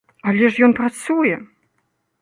Але 0.31 0.49
ж 0.55 0.63
ён 0.69 0.73
працуе! 0.81 1.37